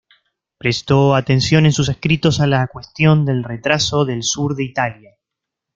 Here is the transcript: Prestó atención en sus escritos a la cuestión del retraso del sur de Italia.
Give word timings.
Prestó 0.57 1.13
atención 1.13 1.67
en 1.67 1.73
sus 1.73 1.87
escritos 1.87 2.39
a 2.39 2.47
la 2.47 2.65
cuestión 2.67 3.23
del 3.23 3.43
retraso 3.43 4.03
del 4.03 4.23
sur 4.23 4.55
de 4.55 4.63
Italia. 4.63 5.11